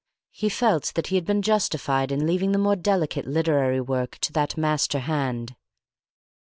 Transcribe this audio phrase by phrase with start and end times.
[0.31, 4.33] He felt that he had been justified in leaving the more delicate literary work to
[4.33, 5.55] that master hand.